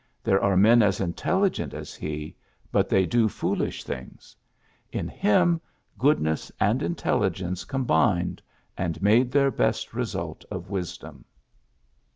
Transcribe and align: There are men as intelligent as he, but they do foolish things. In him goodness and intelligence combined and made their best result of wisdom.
There 0.23 0.41
are 0.43 0.57
men 0.57 0.81
as 0.81 0.99
intelligent 0.99 1.75
as 1.75 1.93
he, 1.93 2.35
but 2.71 2.89
they 2.89 3.05
do 3.05 3.29
foolish 3.29 3.83
things. 3.83 4.35
In 4.91 5.07
him 5.07 5.61
goodness 5.99 6.51
and 6.59 6.81
intelligence 6.81 7.65
combined 7.65 8.41
and 8.75 8.99
made 9.03 9.31
their 9.31 9.51
best 9.51 9.93
result 9.93 10.43
of 10.49 10.71
wisdom. 10.71 11.23